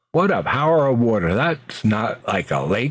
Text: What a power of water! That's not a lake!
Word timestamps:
What 0.13 0.31
a 0.31 0.43
power 0.43 0.87
of 0.87 0.99
water! 0.99 1.33
That's 1.35 1.85
not 1.85 2.19
a 2.25 2.65
lake! 2.65 2.79